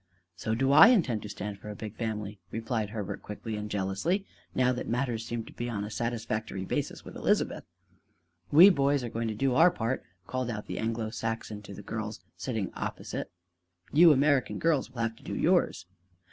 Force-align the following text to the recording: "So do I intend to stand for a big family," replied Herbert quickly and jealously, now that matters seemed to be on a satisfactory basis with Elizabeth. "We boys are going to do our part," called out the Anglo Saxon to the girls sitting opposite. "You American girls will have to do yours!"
"So 0.35 0.55
do 0.55 0.71
I 0.71 0.87
intend 0.87 1.21
to 1.21 1.29
stand 1.29 1.59
for 1.59 1.69
a 1.69 1.75
big 1.75 1.95
family," 1.95 2.39
replied 2.49 2.89
Herbert 2.89 3.21
quickly 3.21 3.55
and 3.55 3.69
jealously, 3.69 4.25
now 4.55 4.73
that 4.73 4.87
matters 4.87 5.23
seemed 5.23 5.45
to 5.45 5.53
be 5.53 5.69
on 5.69 5.83
a 5.83 5.91
satisfactory 5.91 6.65
basis 6.65 7.05
with 7.05 7.15
Elizabeth. 7.15 7.65
"We 8.49 8.71
boys 8.71 9.03
are 9.03 9.09
going 9.09 9.27
to 9.27 9.35
do 9.35 9.53
our 9.53 9.69
part," 9.69 10.03
called 10.25 10.49
out 10.49 10.65
the 10.65 10.79
Anglo 10.79 11.11
Saxon 11.11 11.61
to 11.61 11.75
the 11.75 11.83
girls 11.83 12.19
sitting 12.35 12.71
opposite. 12.73 13.29
"You 13.93 14.11
American 14.11 14.57
girls 14.57 14.89
will 14.89 15.03
have 15.03 15.15
to 15.17 15.23
do 15.23 15.35
yours!" 15.35 15.85